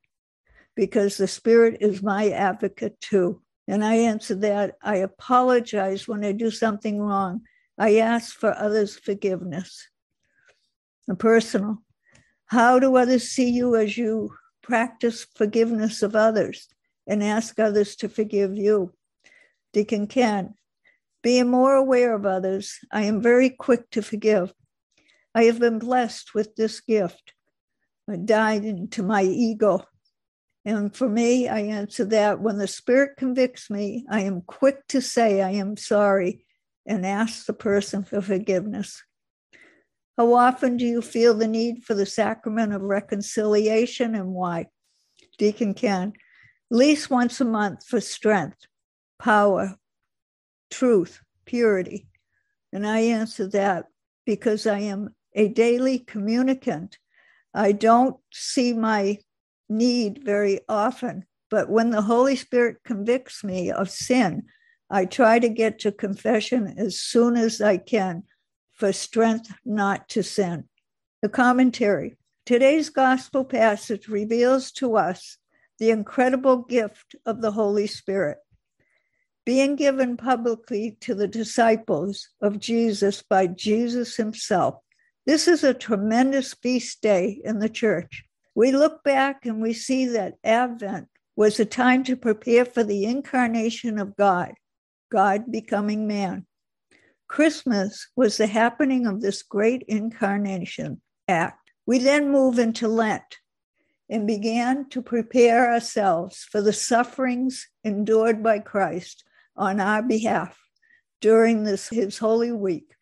because 0.74 1.16
the 1.16 1.28
Spirit 1.28 1.76
is 1.80 2.02
my 2.02 2.30
advocate 2.30 3.00
too. 3.00 3.40
And 3.68 3.84
I 3.84 3.94
answer 3.94 4.34
that 4.34 4.74
I 4.82 4.96
apologize 4.96 6.08
when 6.08 6.24
I 6.24 6.32
do 6.32 6.50
something 6.50 7.00
wrong. 7.00 7.42
I 7.78 7.98
ask 7.98 8.34
for 8.34 8.52
others' 8.52 8.98
forgiveness. 8.98 9.86
A 11.08 11.14
personal. 11.14 11.84
How 12.46 12.80
do 12.80 12.96
others 12.96 13.28
see 13.28 13.50
you 13.50 13.76
as 13.76 13.96
you 13.96 14.34
practice 14.60 15.24
forgiveness 15.36 16.02
of 16.02 16.16
others 16.16 16.66
and 17.06 17.22
ask 17.22 17.60
others 17.60 17.94
to 17.94 18.08
forgive 18.08 18.56
you? 18.56 18.92
Deacon 19.72 20.08
Ken, 20.08 20.54
being 21.28 21.50
more 21.50 21.74
aware 21.74 22.14
of 22.14 22.24
others, 22.24 22.78
I 22.90 23.02
am 23.02 23.20
very 23.20 23.50
quick 23.50 23.90
to 23.90 24.00
forgive. 24.00 24.54
I 25.34 25.42
have 25.42 25.60
been 25.60 25.78
blessed 25.78 26.34
with 26.34 26.56
this 26.56 26.80
gift. 26.80 27.34
I 28.10 28.16
died 28.16 28.64
into 28.64 29.02
my 29.02 29.24
ego. 29.24 29.84
And 30.64 30.96
for 30.96 31.06
me, 31.06 31.46
I 31.46 31.58
answer 31.58 32.06
that 32.06 32.40
when 32.40 32.56
the 32.56 32.66
Spirit 32.66 33.18
convicts 33.18 33.68
me, 33.68 34.06
I 34.08 34.22
am 34.22 34.40
quick 34.40 34.86
to 34.88 35.02
say 35.02 35.42
I 35.42 35.50
am 35.50 35.76
sorry 35.76 36.46
and 36.86 37.04
ask 37.04 37.44
the 37.44 37.52
person 37.52 38.04
for 38.04 38.22
forgiveness. 38.22 39.02
How 40.16 40.32
often 40.32 40.78
do 40.78 40.86
you 40.86 41.02
feel 41.02 41.34
the 41.34 41.46
need 41.46 41.84
for 41.84 41.92
the 41.92 42.06
sacrament 42.06 42.72
of 42.72 42.80
reconciliation 42.80 44.14
and 44.14 44.32
why? 44.32 44.68
Deacon 45.36 45.74
Ken, 45.74 46.14
at 46.72 46.76
least 46.78 47.10
once 47.10 47.38
a 47.38 47.44
month 47.44 47.86
for 47.86 48.00
strength, 48.00 48.66
power, 49.18 49.76
truth, 50.70 51.20
purity? 51.44 52.08
And 52.72 52.86
I 52.86 53.00
answer 53.00 53.46
that 53.48 53.86
because 54.26 54.66
I 54.66 54.80
am 54.80 55.14
a 55.34 55.48
daily 55.48 55.98
communicant. 55.98 56.98
I 57.54 57.72
don't 57.72 58.16
see 58.32 58.72
my 58.72 59.18
need 59.68 60.22
very 60.24 60.60
often, 60.68 61.24
but 61.50 61.68
when 61.68 61.90
the 61.90 62.02
Holy 62.02 62.36
Spirit 62.36 62.78
convicts 62.84 63.42
me 63.42 63.70
of 63.70 63.90
sin, 63.90 64.44
I 64.90 65.04
try 65.04 65.38
to 65.38 65.48
get 65.48 65.78
to 65.80 65.92
confession 65.92 66.74
as 66.78 67.00
soon 67.00 67.36
as 67.36 67.60
I 67.60 67.76
can 67.76 68.24
for 68.72 68.92
strength 68.92 69.52
not 69.64 70.08
to 70.10 70.22
sin. 70.22 70.64
The 71.22 71.28
commentary 71.28 72.16
Today's 72.48 72.88
gospel 72.88 73.44
passage 73.44 74.08
reveals 74.08 74.72
to 74.72 74.96
us 74.96 75.36
the 75.78 75.90
incredible 75.90 76.62
gift 76.62 77.14
of 77.26 77.42
the 77.42 77.50
Holy 77.50 77.86
Spirit 77.86 78.38
being 79.48 79.76
given 79.76 80.14
publicly 80.14 80.94
to 81.00 81.14
the 81.14 81.26
disciples 81.26 82.28
of 82.42 82.58
Jesus 82.58 83.22
by 83.22 83.46
Jesus 83.46 84.14
himself. 84.14 84.74
This 85.24 85.48
is 85.48 85.64
a 85.64 85.72
tremendous 85.72 86.52
feast 86.52 87.00
day 87.00 87.40
in 87.42 87.58
the 87.58 87.70
church. 87.70 88.24
We 88.54 88.72
look 88.72 89.02
back 89.02 89.46
and 89.46 89.62
we 89.62 89.72
see 89.72 90.04
that 90.08 90.34
Advent 90.44 91.08
was 91.34 91.58
a 91.58 91.64
time 91.64 92.04
to 92.04 92.14
prepare 92.14 92.66
for 92.66 92.84
the 92.84 93.06
incarnation 93.06 93.98
of 93.98 94.16
God, 94.16 94.52
God 95.10 95.50
becoming 95.50 96.06
man. 96.06 96.44
Christmas 97.26 98.06
was 98.14 98.36
the 98.36 98.48
happening 98.48 99.06
of 99.06 99.22
this 99.22 99.42
great 99.42 99.82
incarnation 99.88 101.00
act. 101.26 101.70
We 101.86 102.00
then 102.00 102.30
move 102.30 102.58
into 102.58 102.86
Lent 102.86 103.38
and 104.10 104.26
began 104.26 104.90
to 104.90 105.00
prepare 105.00 105.72
ourselves 105.72 106.46
for 106.52 106.60
the 106.60 106.74
sufferings 106.74 107.66
endured 107.82 108.42
by 108.42 108.58
Christ 108.58 109.24
on 109.58 109.80
our 109.80 110.02
behalf 110.02 110.58
during 111.20 111.64
this 111.64 111.88
his 111.88 112.18
holy 112.18 112.52
week. 112.52 112.94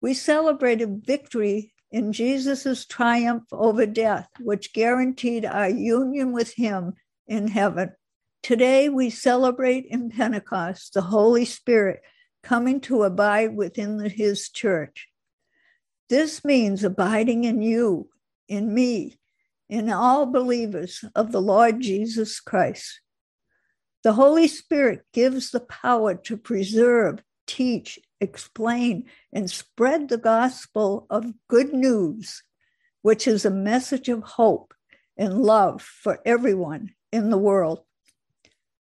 We 0.00 0.14
celebrated 0.14 1.04
victory 1.04 1.72
in 1.90 2.12
Jesus' 2.12 2.84
triumph 2.84 3.44
over 3.50 3.86
death, 3.86 4.28
which 4.38 4.72
guaranteed 4.72 5.44
our 5.44 5.68
union 5.68 6.32
with 6.32 6.52
him 6.54 6.92
in 7.26 7.48
heaven. 7.48 7.92
Today 8.42 8.88
we 8.88 9.10
celebrate 9.10 9.86
in 9.86 10.10
Pentecost 10.10 10.94
the 10.94 11.00
Holy 11.00 11.44
Spirit 11.44 12.02
coming 12.42 12.80
to 12.82 13.02
abide 13.02 13.56
within 13.56 13.98
his 14.08 14.50
church. 14.50 15.08
This 16.08 16.44
means 16.44 16.84
abiding 16.84 17.44
in 17.44 17.62
you, 17.62 18.10
in 18.46 18.72
me, 18.72 19.18
in 19.68 19.90
all 19.90 20.26
believers 20.26 21.04
of 21.16 21.32
the 21.32 21.42
Lord 21.42 21.80
Jesus 21.80 22.38
Christ. 22.38 23.00
The 24.06 24.12
Holy 24.12 24.46
Spirit 24.46 25.04
gives 25.12 25.50
the 25.50 25.58
power 25.58 26.14
to 26.14 26.36
preserve, 26.36 27.24
teach, 27.44 27.98
explain, 28.20 29.06
and 29.32 29.50
spread 29.50 30.08
the 30.08 30.16
gospel 30.16 31.08
of 31.10 31.34
good 31.48 31.72
news, 31.72 32.44
which 33.02 33.26
is 33.26 33.44
a 33.44 33.50
message 33.50 34.08
of 34.08 34.22
hope 34.22 34.74
and 35.16 35.42
love 35.42 35.82
for 35.82 36.20
everyone 36.24 36.94
in 37.10 37.30
the 37.30 37.36
world. 37.36 37.80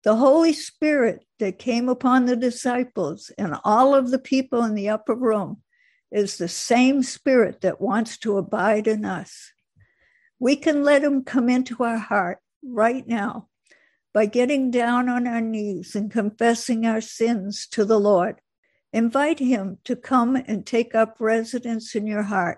The 0.04 0.18
Holy 0.18 0.52
Spirit 0.52 1.24
that 1.40 1.58
came 1.58 1.88
upon 1.88 2.26
the 2.26 2.36
disciples 2.36 3.32
and 3.38 3.56
all 3.64 3.96
of 3.96 4.12
the 4.12 4.20
people 4.20 4.66
in 4.66 4.76
the 4.76 4.90
upper 4.90 5.16
room 5.16 5.62
is 6.12 6.38
the 6.38 6.50
same 6.50 7.02
Spirit 7.02 7.62
that 7.62 7.80
wants 7.80 8.18
to 8.18 8.38
abide 8.38 8.88
in 8.88 9.06
us. 9.06 9.54
We 10.38 10.58
can 10.58 10.84
let 10.84 11.02
Him 11.02 11.24
come 11.24 11.48
into 11.48 11.82
our 11.86 11.98
heart 11.98 12.40
right 12.62 13.08
now 13.08 13.48
by 14.18 14.26
getting 14.26 14.72
down 14.72 15.08
on 15.08 15.28
our 15.28 15.42
knees 15.42 15.96
and 15.96 16.10
confessing 16.10 16.88
our 16.88 17.00
sins 17.00 17.68
to 17.68 17.86
the 17.86 18.00
Lord. 18.00 18.42
Invite 18.92 19.38
Him 19.38 19.78
to 19.84 19.96
come 19.96 20.36
and 20.36 20.66
take 20.66 20.96
up 20.96 21.18
residence 21.20 21.94
in 21.94 22.08
your 22.08 22.24
heart, 22.24 22.58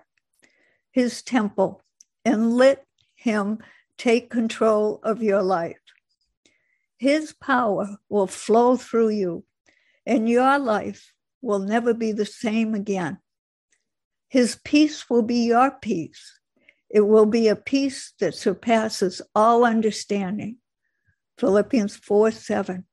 His 0.90 1.20
temple, 1.20 1.82
and 2.24 2.54
let 2.54 2.86
Him 3.14 3.58
take 3.98 4.30
control 4.30 5.00
of 5.02 5.22
your 5.22 5.42
life. 5.42 5.76
His 6.96 7.34
power 7.34 7.98
will 8.08 8.26
flow 8.26 8.78
through 8.78 9.10
you, 9.10 9.44
and 10.06 10.30
your 10.30 10.58
life 10.58 11.12
will 11.42 11.58
never 11.58 11.92
be 11.92 12.10
the 12.10 12.24
same 12.24 12.74
again. 12.74 13.18
His 14.28 14.58
peace 14.64 15.10
will 15.10 15.24
be 15.24 15.44
your 15.44 15.72
peace. 15.72 16.40
It 16.88 17.02
will 17.02 17.26
be 17.26 17.48
a 17.48 17.54
peace 17.54 18.14
that 18.18 18.34
surpasses 18.34 19.20
all 19.34 19.66
understanding. 19.66 20.56
Philippians 21.40 21.96
4 21.96 22.32
7. 22.32 22.84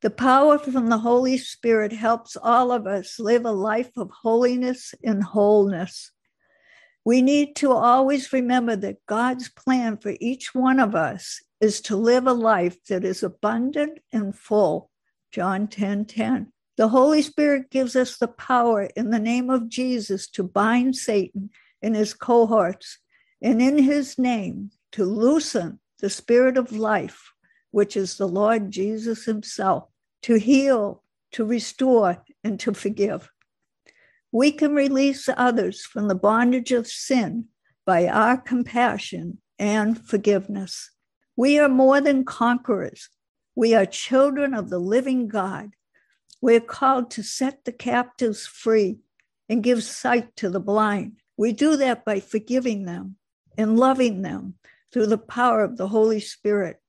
The 0.00 0.10
power 0.10 0.60
from 0.60 0.88
the 0.88 0.98
Holy 0.98 1.36
Spirit 1.36 1.92
helps 1.92 2.36
all 2.40 2.70
of 2.70 2.86
us 2.86 3.18
live 3.18 3.44
a 3.44 3.50
life 3.50 3.90
of 3.96 4.12
holiness 4.22 4.94
and 5.02 5.24
wholeness. 5.24 6.12
We 7.04 7.20
need 7.20 7.56
to 7.56 7.72
always 7.72 8.32
remember 8.32 8.76
that 8.76 9.04
God's 9.06 9.48
plan 9.48 9.96
for 9.96 10.14
each 10.20 10.54
one 10.54 10.78
of 10.78 10.94
us 10.94 11.42
is 11.60 11.80
to 11.82 11.96
live 11.96 12.28
a 12.28 12.32
life 12.32 12.76
that 12.84 13.04
is 13.04 13.24
abundant 13.24 13.98
and 14.12 14.32
full. 14.38 14.88
John 15.32 15.66
10 15.66 16.04
10. 16.04 16.52
The 16.76 16.88
Holy 16.88 17.22
Spirit 17.22 17.70
gives 17.70 17.96
us 17.96 18.18
the 18.18 18.28
power 18.28 18.84
in 18.94 19.10
the 19.10 19.18
name 19.18 19.50
of 19.50 19.68
Jesus 19.68 20.28
to 20.30 20.44
bind 20.44 20.94
Satan 20.94 21.50
and 21.82 21.96
his 21.96 22.14
cohorts, 22.14 22.98
and 23.42 23.60
in 23.60 23.78
his 23.78 24.16
name 24.16 24.70
to 24.92 25.04
loosen 25.04 25.80
the 25.98 26.10
spirit 26.10 26.56
of 26.56 26.70
life, 26.70 27.32
which 27.76 27.94
is 27.94 28.16
the 28.16 28.26
Lord 28.26 28.70
Jesus 28.70 29.26
himself, 29.26 29.90
to 30.22 30.36
heal, 30.36 31.02
to 31.30 31.44
restore, 31.44 32.24
and 32.42 32.58
to 32.60 32.72
forgive. 32.72 33.30
We 34.32 34.50
can 34.50 34.74
release 34.74 35.28
others 35.36 35.84
from 35.84 36.08
the 36.08 36.14
bondage 36.14 36.72
of 36.72 36.86
sin 36.86 37.48
by 37.84 38.08
our 38.08 38.38
compassion 38.38 39.42
and 39.58 40.00
forgiveness. 40.02 40.90
We 41.36 41.58
are 41.58 41.68
more 41.68 42.00
than 42.00 42.24
conquerors. 42.24 43.10
We 43.54 43.74
are 43.74 43.84
children 43.84 44.54
of 44.54 44.70
the 44.70 44.80
living 44.80 45.28
God. 45.28 45.72
We're 46.40 46.60
called 46.60 47.10
to 47.10 47.22
set 47.22 47.66
the 47.66 47.72
captives 47.72 48.46
free 48.46 49.00
and 49.50 49.62
give 49.62 49.84
sight 49.84 50.34
to 50.36 50.48
the 50.48 50.60
blind. 50.60 51.18
We 51.36 51.52
do 51.52 51.76
that 51.76 52.06
by 52.06 52.20
forgiving 52.20 52.86
them 52.86 53.16
and 53.58 53.78
loving 53.78 54.22
them 54.22 54.54
through 54.94 55.08
the 55.08 55.18
power 55.18 55.62
of 55.62 55.76
the 55.76 55.88
Holy 55.88 56.20
Spirit 56.20 56.80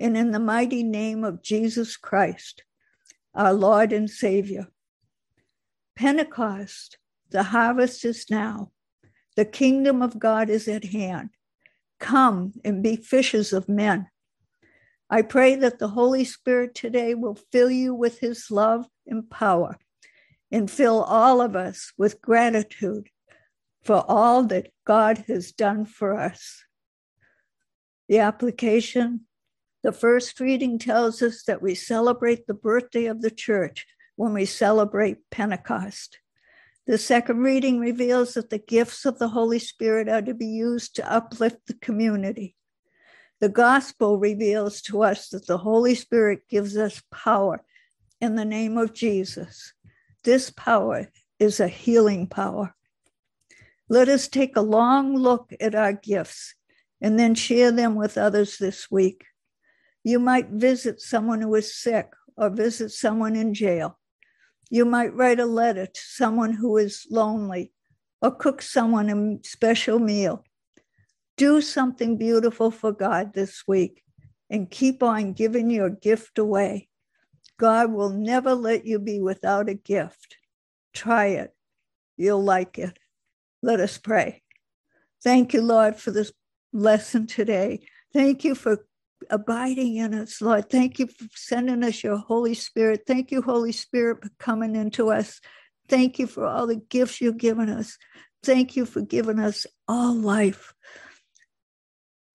and 0.00 0.16
in 0.16 0.30
the 0.30 0.40
mighty 0.40 0.82
name 0.82 1.22
of 1.22 1.42
Jesus 1.42 1.98
Christ, 1.98 2.64
our 3.34 3.52
Lord 3.52 3.92
and 3.92 4.08
Savior. 4.08 4.68
Pentecost, 5.94 6.96
the 7.30 7.42
harvest 7.42 8.06
is 8.06 8.24
now. 8.30 8.72
The 9.36 9.44
kingdom 9.44 10.00
of 10.00 10.18
God 10.18 10.48
is 10.48 10.66
at 10.66 10.86
hand. 10.86 11.30
Come 12.00 12.54
and 12.64 12.82
be 12.82 12.96
fishers 12.96 13.52
of 13.52 13.68
men. 13.68 14.08
I 15.10 15.20
pray 15.20 15.54
that 15.56 15.78
the 15.78 15.88
Holy 15.88 16.24
Spirit 16.24 16.74
today 16.74 17.14
will 17.14 17.38
fill 17.52 17.70
you 17.70 17.94
with 17.94 18.20
his 18.20 18.50
love 18.50 18.86
and 19.06 19.28
power 19.28 19.76
and 20.50 20.70
fill 20.70 21.02
all 21.02 21.42
of 21.42 21.54
us 21.54 21.92
with 21.98 22.22
gratitude 22.22 23.10
for 23.84 24.04
all 24.08 24.44
that 24.44 24.70
God 24.86 25.24
has 25.28 25.52
done 25.52 25.84
for 25.84 26.18
us. 26.18 26.64
The 28.08 28.18
application 28.18 29.26
the 29.82 29.92
first 29.92 30.40
reading 30.40 30.78
tells 30.78 31.22
us 31.22 31.42
that 31.44 31.62
we 31.62 31.74
celebrate 31.74 32.46
the 32.46 32.54
birthday 32.54 33.06
of 33.06 33.22
the 33.22 33.30
church 33.30 33.86
when 34.16 34.34
we 34.34 34.44
celebrate 34.44 35.30
Pentecost. 35.30 36.18
The 36.86 36.98
second 36.98 37.38
reading 37.38 37.78
reveals 37.78 38.34
that 38.34 38.50
the 38.50 38.58
gifts 38.58 39.06
of 39.06 39.18
the 39.18 39.28
Holy 39.28 39.58
Spirit 39.58 40.08
are 40.08 40.22
to 40.22 40.34
be 40.34 40.46
used 40.46 40.96
to 40.96 41.12
uplift 41.12 41.66
the 41.66 41.74
community. 41.74 42.56
The 43.40 43.48
gospel 43.48 44.18
reveals 44.18 44.82
to 44.82 45.02
us 45.02 45.28
that 45.30 45.46
the 45.46 45.58
Holy 45.58 45.94
Spirit 45.94 46.48
gives 46.50 46.76
us 46.76 47.02
power 47.10 47.62
in 48.20 48.34
the 48.34 48.44
name 48.44 48.76
of 48.76 48.92
Jesus. 48.92 49.72
This 50.24 50.50
power 50.50 51.08
is 51.38 51.58
a 51.58 51.68
healing 51.68 52.26
power. 52.26 52.74
Let 53.88 54.08
us 54.10 54.28
take 54.28 54.56
a 54.56 54.60
long 54.60 55.16
look 55.16 55.52
at 55.58 55.74
our 55.74 55.94
gifts 55.94 56.54
and 57.00 57.18
then 57.18 57.34
share 57.34 57.72
them 57.72 57.94
with 57.94 58.18
others 58.18 58.58
this 58.58 58.90
week. 58.90 59.24
You 60.02 60.18
might 60.18 60.48
visit 60.48 61.00
someone 61.00 61.40
who 61.42 61.54
is 61.54 61.74
sick 61.74 62.10
or 62.36 62.50
visit 62.50 62.90
someone 62.90 63.36
in 63.36 63.54
jail. 63.54 63.98
You 64.70 64.84
might 64.84 65.14
write 65.14 65.40
a 65.40 65.46
letter 65.46 65.86
to 65.86 66.00
someone 66.00 66.52
who 66.52 66.76
is 66.76 67.06
lonely 67.10 67.72
or 68.22 68.30
cook 68.30 68.62
someone 68.62 69.10
a 69.10 69.46
special 69.46 69.98
meal. 69.98 70.44
Do 71.36 71.60
something 71.60 72.16
beautiful 72.16 72.70
for 72.70 72.92
God 72.92 73.32
this 73.34 73.64
week 73.66 74.02
and 74.48 74.70
keep 74.70 75.02
on 75.02 75.32
giving 75.32 75.70
your 75.70 75.90
gift 75.90 76.38
away. 76.38 76.88
God 77.58 77.92
will 77.92 78.10
never 78.10 78.54
let 78.54 78.86
you 78.86 78.98
be 78.98 79.20
without 79.20 79.68
a 79.68 79.74
gift. 79.74 80.36
Try 80.94 81.26
it. 81.26 81.54
You'll 82.16 82.44
like 82.44 82.78
it. 82.78 82.98
Let 83.62 83.80
us 83.80 83.98
pray. 83.98 84.42
Thank 85.22 85.52
you, 85.52 85.62
Lord, 85.62 85.96
for 85.96 86.10
this 86.10 86.32
lesson 86.72 87.26
today. 87.26 87.80
Thank 88.12 88.44
you 88.44 88.54
for 88.54 88.86
abiding 89.28 89.96
in 89.96 90.14
us, 90.14 90.40
Lord. 90.40 90.70
Thank 90.70 90.98
you 90.98 91.06
for 91.06 91.26
sending 91.34 91.84
us 91.84 92.02
your 92.02 92.16
Holy 92.16 92.54
Spirit. 92.54 93.02
Thank 93.06 93.30
you, 93.30 93.42
Holy 93.42 93.72
Spirit, 93.72 94.22
for 94.22 94.30
coming 94.38 94.76
into 94.76 95.10
us. 95.10 95.40
Thank 95.88 96.18
you 96.18 96.26
for 96.26 96.46
all 96.46 96.66
the 96.66 96.76
gifts 96.76 97.20
you've 97.20 97.36
given 97.36 97.68
us. 97.68 97.98
Thank 98.42 98.76
you 98.76 98.86
for 98.86 99.02
giving 99.02 99.38
us 99.38 99.66
all 99.86 100.14
life. 100.14 100.72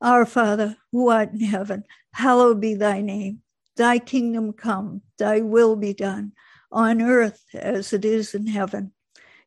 Our 0.01 0.25
Father, 0.25 0.77
who 0.91 1.09
art 1.09 1.31
in 1.31 1.39
heaven, 1.39 1.83
hallowed 2.13 2.61
be 2.61 2.75
thy 2.75 3.01
name. 3.01 3.41
Thy 3.75 3.99
kingdom 3.99 4.53
come, 4.53 5.01
thy 5.17 5.41
will 5.41 5.75
be 5.75 5.93
done 5.93 6.33
on 6.71 7.01
earth 7.01 7.43
as 7.53 7.93
it 7.93 8.05
is 8.05 8.35
in 8.35 8.47
heaven. 8.47 8.91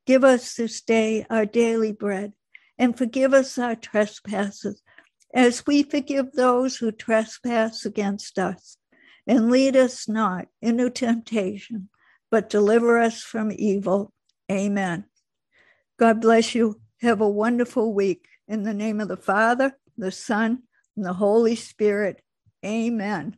Give 0.07 0.25
us 0.25 0.55
this 0.55 0.81
day 0.81 1.27
our 1.31 1.47
daily 1.47 1.93
bread 1.93 2.33
and 2.79 2.97
forgive 2.97 3.35
us 3.35 3.59
our 3.59 3.77
trespasses 3.77 4.83
as 5.35 5.67
we 5.67 5.83
forgive 5.83 6.33
those 6.33 6.77
who 6.77 6.91
trespass 6.91 7.85
against 7.85 8.39
us. 8.39 8.79
And 9.27 9.51
lead 9.51 9.77
us 9.77 10.09
not 10.09 10.47
into 10.63 10.89
temptation, 10.89 11.91
but 12.31 12.49
deliver 12.49 12.99
us 12.99 13.23
from 13.23 13.53
evil. 13.53 14.15
Amen. 14.51 15.05
God 15.99 16.23
bless 16.23 16.55
you. 16.55 16.81
Have 17.03 17.21
a 17.21 17.29
wonderful 17.29 17.93
week. 17.93 18.27
In 18.47 18.63
the 18.63 18.73
name 18.73 19.01
of 19.01 19.09
the 19.09 19.19
Father, 19.19 19.77
the 19.99 20.11
Son, 20.11 20.63
and 20.97 21.05
the 21.05 21.13
Holy 21.13 21.55
Spirit. 21.55 22.23
Amen. 22.65 23.37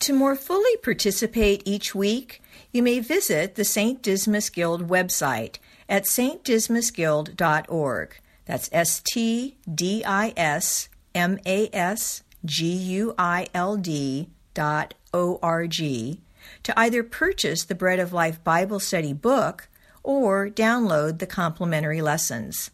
To 0.00 0.12
more 0.12 0.36
fully 0.36 0.76
participate 0.78 1.62
each 1.64 1.94
week, 1.94 2.42
you 2.72 2.82
may 2.82 2.98
visit 3.00 3.54
the 3.54 3.64
St. 3.64 4.02
Dismas 4.02 4.50
Guild 4.50 4.88
website 4.88 5.56
at 5.88 6.04
stdismasguild.org. 6.04 8.16
That's 8.46 8.70
S 8.72 9.00
T 9.04 9.58
D 9.72 10.02
I 10.04 10.32
S 10.36 10.88
M 11.14 11.38
A 11.44 11.68
S 11.72 12.22
G 12.44 12.72
U 12.72 13.14
I 13.18 13.48
L 13.52 13.76
D 13.76 14.30
dot 14.54 14.94
O 15.12 15.38
R 15.42 15.66
G 15.66 16.20
to 16.62 16.78
either 16.78 17.02
purchase 17.02 17.64
the 17.64 17.74
Bread 17.74 17.98
of 17.98 18.12
Life 18.12 18.42
Bible 18.42 18.80
Study 18.80 19.12
book 19.12 19.68
or 20.02 20.48
download 20.48 21.18
the 21.18 21.26
complimentary 21.26 22.00
lessons. 22.00 22.70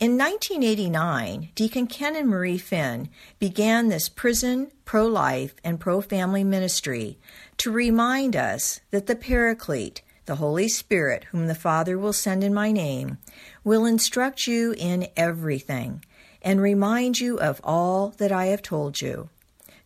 In 0.00 0.18
1989, 0.18 1.50
Deacon 1.54 1.86
Ken 1.86 2.16
and 2.16 2.28
Marie 2.28 2.58
Finn 2.58 3.08
began 3.38 3.88
this 3.88 4.08
prison, 4.08 4.72
pro 4.84 5.06
life, 5.06 5.54
and 5.62 5.78
pro 5.78 6.00
family 6.00 6.42
ministry 6.42 7.18
to 7.58 7.70
remind 7.70 8.34
us 8.34 8.80
that 8.90 9.06
the 9.06 9.14
Paraclete, 9.14 10.02
the 10.26 10.36
Holy 10.36 10.68
Spirit, 10.68 11.24
whom 11.30 11.46
the 11.46 11.54
Father 11.54 11.98
will 11.98 12.12
send 12.12 12.42
in 12.42 12.54
my 12.54 12.72
name, 12.72 13.18
will 13.62 13.84
instruct 13.84 14.46
you 14.46 14.74
in 14.76 15.08
everything 15.16 16.04
and 16.42 16.60
remind 16.60 17.18
you 17.18 17.38
of 17.38 17.60
all 17.64 18.10
that 18.18 18.32
I 18.32 18.46
have 18.46 18.62
told 18.62 19.00
you. 19.00 19.28